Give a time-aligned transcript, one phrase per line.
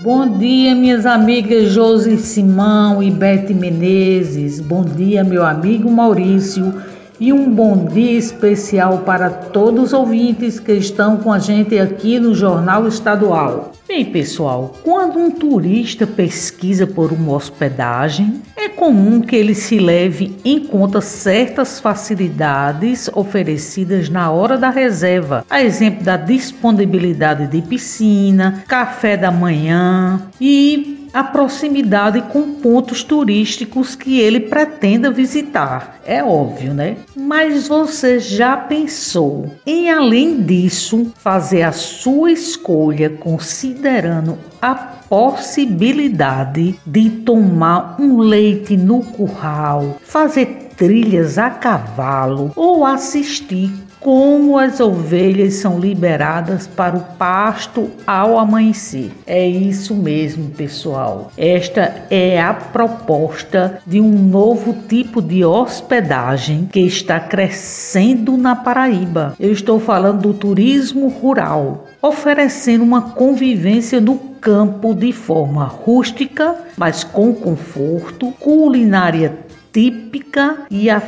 [0.00, 4.58] Bom dia, minhas amigas Josi Simão e Beth Menezes.
[4.58, 6.82] Bom dia, meu amigo Maurício.
[7.22, 12.18] E um bom dia especial para todos os ouvintes que estão com a gente aqui
[12.18, 13.70] no Jornal Estadual.
[13.86, 20.36] Bem, pessoal, quando um turista pesquisa por uma hospedagem, é comum que ele se leve
[20.44, 28.64] em conta certas facilidades oferecidas na hora da reserva, a exemplo da disponibilidade de piscina,
[28.66, 36.00] café da manhã e a proximidade com pontos turísticos que ele pretenda visitar.
[36.04, 36.96] É óbvio, né?
[37.14, 47.10] Mas você já pensou em, além disso, fazer a sua escolha considerando a possibilidade de
[47.10, 53.70] tomar um leite no curral, fazer trilhas a cavalo ou assistir
[54.02, 59.12] como as ovelhas são liberadas para o pasto ao amanhecer.
[59.26, 61.30] É isso mesmo, pessoal.
[61.36, 69.34] Esta é a proposta de um novo tipo de hospedagem que está crescendo na Paraíba.
[69.38, 77.04] Eu estou falando do turismo rural, oferecendo uma convivência no campo de forma rústica, mas
[77.04, 79.38] com conforto, culinária
[79.72, 81.00] típica e a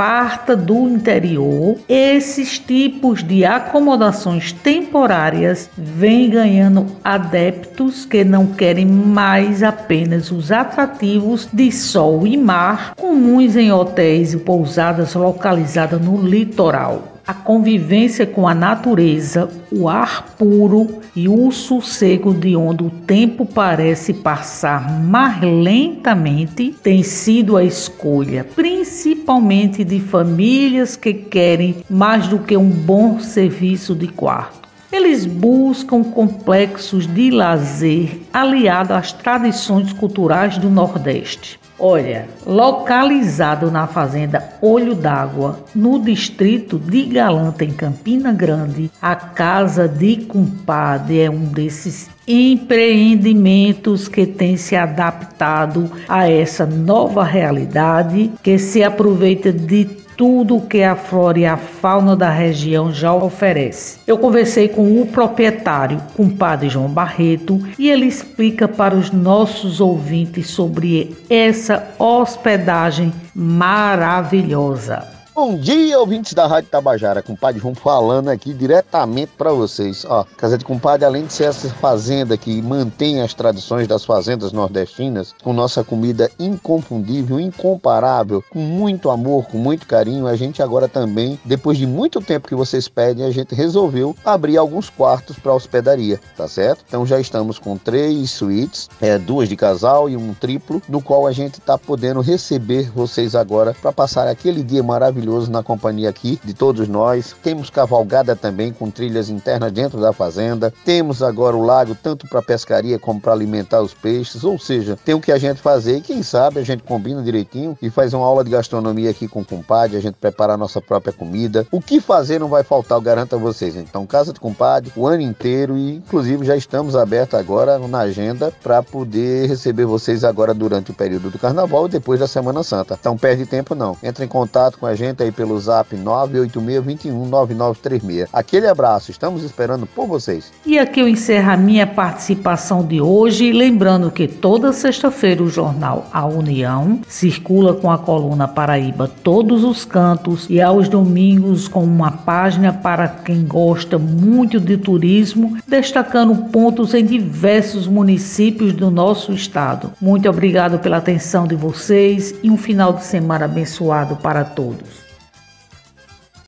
[0.00, 9.62] farta do interior, esses tipos de acomodações temporárias vêm ganhando adeptos que não querem mais
[9.62, 17.19] apenas os atrativos de sol e mar comuns em hotéis e pousadas localizadas no litoral
[17.26, 23.44] a convivência com a natureza, o ar puro e o sossego de onde o tempo
[23.44, 32.38] parece passar mais lentamente tem sido a escolha, principalmente de famílias que querem mais do
[32.38, 34.59] que um bom serviço de quarto.
[34.92, 41.60] Eles buscam complexos de lazer aliado às tradições culturais do Nordeste.
[41.78, 49.86] Olha, localizado na fazenda Olho d'Água, no distrito de Galanta, em Campina Grande, a Casa
[49.86, 58.58] de Compadre é um desses empreendimentos que tem se adaptado a essa nova realidade, que
[58.58, 59.84] se aproveita de
[60.20, 64.00] tudo que a flora e a fauna da região já oferece.
[64.06, 69.10] Eu conversei com o proprietário, com o padre João Barreto, e ele explica para os
[69.10, 75.19] nossos ouvintes sobre essa hospedagem maravilhosa.
[75.42, 77.22] Bom dia, ouvintes da Rádio Tabajara.
[77.22, 80.04] Compadre, vamos falando aqui diretamente para vocês.
[80.04, 84.52] Ó, Casa de Compadre, além de ser essa fazenda que mantém as tradições das fazendas
[84.52, 90.86] nordestinas, com nossa comida inconfundível, incomparável, com muito amor, com muito carinho, a gente agora
[90.86, 95.54] também, depois de muito tempo que vocês pedem, a gente resolveu abrir alguns quartos para
[95.54, 96.84] hospedaria, tá certo?
[96.86, 101.26] Então já estamos com três suítes, é, duas de casal e um triplo, no qual
[101.26, 106.08] a gente está podendo receber vocês agora para passar aquele dia maravilhoso maravilhoso na companhia
[106.10, 107.34] aqui de todos nós.
[107.42, 110.72] Temos cavalgada também com trilhas internas dentro da fazenda.
[110.84, 114.42] Temos agora o lago tanto para pescaria como para alimentar os peixes.
[114.42, 117.78] Ou seja, tem o que a gente fazer e quem sabe a gente combina direitinho
[117.80, 120.80] e faz uma aula de gastronomia aqui com o compadre, a gente preparar a nossa
[120.80, 121.66] própria comida.
[121.70, 123.76] O que fazer não vai faltar, eu garanto a vocês.
[123.76, 128.52] Então, Casa de Compadre, o ano inteiro e inclusive já estamos abertos agora na agenda
[128.62, 132.96] para poder receber vocês agora durante o período do carnaval e depois da Semana Santa.
[132.98, 133.96] Então, perde tempo não.
[134.02, 138.28] Entre em contato com a gente aí pelo zap 986219936.
[138.32, 140.52] Aquele abraço, estamos esperando por vocês.
[140.64, 146.06] E aqui eu encerro a minha participação de hoje, lembrando que toda sexta-feira o jornal
[146.12, 152.10] A União circula com a coluna Paraíba todos os cantos e aos domingos com uma
[152.10, 159.92] página para quem gosta muito de turismo, destacando pontos em diversos municípios do nosso estado.
[160.00, 165.09] Muito obrigado pela atenção de vocês e um final de semana abençoado para todos.